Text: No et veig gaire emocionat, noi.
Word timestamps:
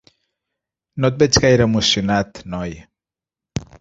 No 1.03 1.11
et 1.13 1.21
veig 1.23 1.39
gaire 1.43 1.67
emocionat, 1.71 2.41
noi. 2.55 2.75